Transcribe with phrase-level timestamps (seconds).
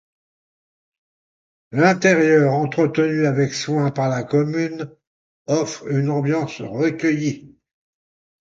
[1.71, 4.91] L’intérieur, entretenu avec soin par la commune,
[5.45, 7.55] offre une ambiance recueillie.